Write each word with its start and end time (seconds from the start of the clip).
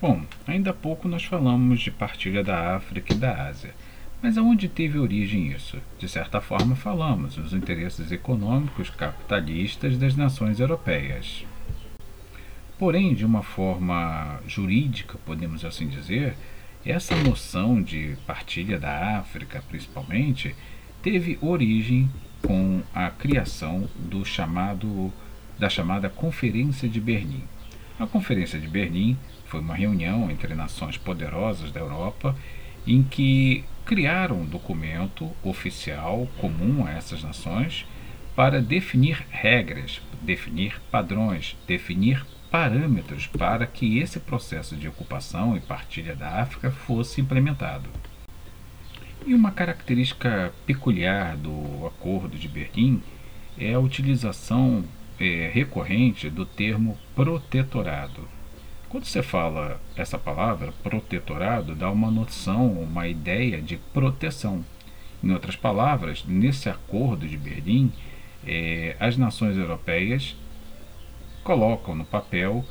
Bom, 0.00 0.22
ainda 0.46 0.70
há 0.70 0.74
pouco 0.74 1.08
nós 1.08 1.24
falamos 1.24 1.80
de 1.80 1.90
partilha 1.90 2.44
da 2.44 2.76
África 2.76 3.14
e 3.14 3.16
da 3.16 3.48
Ásia. 3.48 3.74
Mas 4.22 4.36
aonde 4.36 4.68
teve 4.68 4.98
origem 4.98 5.52
isso? 5.52 5.78
De 5.98 6.06
certa 6.06 6.40
forma, 6.40 6.76
falamos 6.76 7.36
nos 7.38 7.54
interesses 7.54 8.12
econômicos 8.12 8.90
capitalistas 8.90 9.96
das 9.96 10.14
nações 10.14 10.60
europeias. 10.60 11.46
Porém, 12.78 13.14
de 13.14 13.24
uma 13.24 13.42
forma 13.42 14.38
jurídica, 14.46 15.18
podemos 15.24 15.64
assim 15.64 15.88
dizer, 15.88 16.36
essa 16.84 17.16
noção 17.16 17.82
de 17.82 18.16
partilha 18.26 18.78
da 18.78 19.18
África, 19.18 19.64
principalmente, 19.66 20.54
teve 21.02 21.38
origem 21.40 22.10
com 22.42 22.82
a 22.94 23.10
criação 23.10 23.88
do 23.96 24.24
chamado 24.24 25.10
da 25.58 25.70
chamada 25.70 26.10
Conferência 26.10 26.86
de 26.86 27.00
Berlim. 27.00 27.44
A 27.98 28.06
Conferência 28.06 28.60
de 28.60 28.68
Berlim 28.68 29.16
foi 29.46 29.60
uma 29.60 29.74
reunião 29.74 30.30
entre 30.30 30.54
nações 30.54 30.98
poderosas 30.98 31.72
da 31.72 31.80
Europa 31.80 32.36
em 32.86 33.02
que 33.02 33.64
criaram 33.86 34.40
um 34.40 34.46
documento 34.46 35.30
oficial 35.42 36.28
comum 36.38 36.84
a 36.86 36.90
essas 36.90 37.22
nações 37.22 37.86
para 38.34 38.60
definir 38.60 39.24
regras, 39.30 40.02
definir 40.20 40.78
padrões, 40.90 41.56
definir 41.66 42.26
parâmetros 42.50 43.26
para 43.26 43.66
que 43.66 43.98
esse 43.98 44.20
processo 44.20 44.76
de 44.76 44.86
ocupação 44.86 45.56
e 45.56 45.60
partilha 45.60 46.14
da 46.14 46.42
África 46.42 46.70
fosse 46.70 47.22
implementado. 47.22 47.88
E 49.24 49.32
uma 49.32 49.50
característica 49.50 50.52
peculiar 50.66 51.34
do 51.36 51.86
Acordo 51.86 52.36
de 52.36 52.46
Berlim 52.46 53.02
é 53.58 53.72
a 53.72 53.80
utilização 53.80 54.84
é, 55.18 55.50
recorrente 55.52 56.28
do 56.30 56.44
termo 56.44 56.96
protetorado. 57.14 58.28
Quando 58.88 59.04
você 59.04 59.22
fala 59.22 59.80
essa 59.96 60.18
palavra, 60.18 60.72
protetorado, 60.82 61.74
dá 61.74 61.90
uma 61.90 62.10
noção, 62.10 62.72
uma 62.72 63.08
ideia 63.08 63.60
de 63.60 63.76
proteção. 63.92 64.64
Em 65.22 65.32
outras 65.32 65.56
palavras, 65.56 66.24
nesse 66.26 66.68
acordo 66.68 67.26
de 67.26 67.36
Berlim, 67.36 67.92
é, 68.46 68.96
as 69.00 69.16
nações 69.16 69.56
europeias 69.56 70.36
colocam 71.42 71.94
no 71.94 72.04
papel 72.04 72.64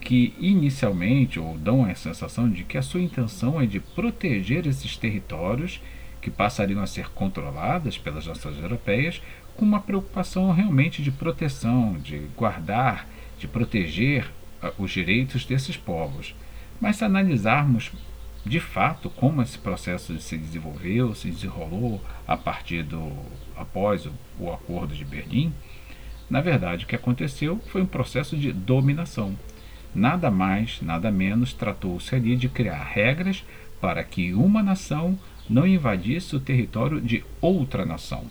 que 0.00 0.34
inicialmente 0.38 1.38
ou 1.38 1.56
dão 1.58 1.84
a 1.84 1.94
sensação 1.94 2.48
de 2.48 2.64
que 2.64 2.78
a 2.78 2.82
sua 2.82 3.00
intenção 3.00 3.60
é 3.60 3.66
de 3.66 3.80
proteger 3.80 4.66
esses 4.66 4.96
territórios 4.96 5.80
que 6.20 6.30
passariam 6.30 6.82
a 6.82 6.86
ser 6.86 7.08
controladas 7.10 7.96
pelas 7.96 8.26
nações 8.26 8.58
europeias 8.58 9.20
com 9.56 9.64
uma 9.64 9.80
preocupação 9.80 10.52
realmente 10.52 11.02
de 11.02 11.10
proteção, 11.10 11.94
de 11.98 12.18
guardar, 12.36 13.06
de 13.38 13.48
proteger 13.48 14.30
uh, 14.62 14.72
os 14.78 14.90
direitos 14.90 15.44
desses 15.44 15.76
povos. 15.76 16.34
Mas 16.80 16.96
se 16.96 17.04
analisarmos 17.04 17.92
de 18.44 18.58
fato 18.58 19.10
como 19.10 19.42
esse 19.42 19.58
processo 19.58 20.18
se 20.18 20.36
desenvolveu, 20.36 21.14
se 21.14 21.30
desenrolou 21.30 22.02
a 22.26 22.36
partir 22.36 22.82
do 22.82 23.12
após 23.56 24.06
o, 24.06 24.12
o 24.38 24.50
acordo 24.50 24.94
de 24.94 25.04
Berlim, 25.04 25.52
na 26.28 26.40
verdade 26.40 26.84
o 26.84 26.88
que 26.88 26.96
aconteceu 26.96 27.60
foi 27.66 27.82
um 27.82 27.86
processo 27.86 28.36
de 28.36 28.52
dominação. 28.52 29.36
Nada 29.94 30.30
mais, 30.30 30.80
nada 30.80 31.10
menos 31.10 31.52
tratou-se 31.52 32.14
ali 32.14 32.36
de 32.36 32.48
criar 32.48 32.82
regras 32.82 33.44
para 33.80 34.02
que 34.04 34.32
uma 34.32 34.62
nação 34.62 35.18
não 35.50 35.66
invadisse 35.66 36.34
o 36.34 36.40
território 36.40 37.00
de 37.00 37.22
outra 37.40 37.84
nação 37.84 38.24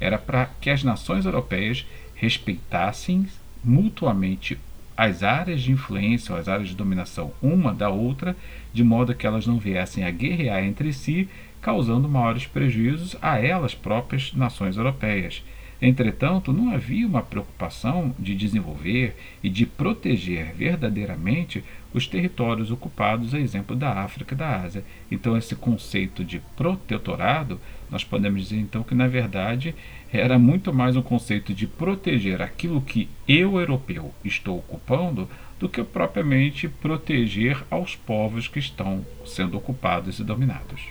era 0.00 0.18
para 0.18 0.46
que 0.60 0.70
as 0.70 0.82
nações 0.82 1.24
europeias 1.24 1.86
respeitassem 2.14 3.26
mutuamente 3.62 4.58
as 4.96 5.22
áreas 5.22 5.62
de 5.62 5.72
influência 5.72 6.34
ou 6.34 6.40
as 6.40 6.48
áreas 6.48 6.68
de 6.68 6.74
dominação 6.74 7.32
uma 7.42 7.74
da 7.74 7.90
outra, 7.90 8.36
de 8.72 8.82
modo 8.82 9.14
que 9.14 9.26
elas 9.26 9.46
não 9.46 9.58
viessem 9.58 10.04
a 10.04 10.10
guerrear 10.10 10.64
entre 10.64 10.92
si, 10.92 11.28
causando 11.60 12.08
maiores 12.08 12.46
prejuízos 12.46 13.16
a 13.20 13.38
elas 13.38 13.74
próprias 13.74 14.32
nações 14.32 14.76
europeias. 14.76 15.42
Entretanto, 15.80 16.52
não 16.52 16.72
havia 16.72 17.06
uma 17.06 17.22
preocupação 17.22 18.14
de 18.18 18.34
desenvolver 18.34 19.14
e 19.42 19.48
de 19.48 19.66
proteger 19.66 20.54
verdadeiramente 20.54 21.62
os 21.92 22.06
territórios 22.06 22.70
ocupados, 22.70 23.34
a 23.34 23.40
exemplo 23.40 23.76
da 23.76 23.92
África 24.02 24.34
e 24.34 24.38
da 24.38 24.60
Ásia. 24.62 24.84
Então, 25.10 25.36
esse 25.36 25.54
conceito 25.54 26.24
de 26.24 26.40
protetorado, 26.56 27.60
nós 27.90 28.04
podemos 28.04 28.42
dizer 28.42 28.58
então 28.58 28.82
que, 28.82 28.94
na 28.94 29.06
verdade, 29.06 29.74
era 30.12 30.38
muito 30.38 30.72
mais 30.72 30.96
um 30.96 31.02
conceito 31.02 31.52
de 31.54 31.66
proteger 31.66 32.40
aquilo 32.40 32.80
que 32.80 33.08
eu, 33.28 33.58
europeu, 33.58 34.12
estou 34.24 34.58
ocupando 34.58 35.28
do 35.58 35.68
que 35.68 35.82
propriamente 35.82 36.68
proteger 36.68 37.64
aos 37.70 37.96
povos 37.96 38.46
que 38.46 38.58
estão 38.58 39.04
sendo 39.24 39.56
ocupados 39.56 40.18
e 40.18 40.24
dominados. 40.24 40.82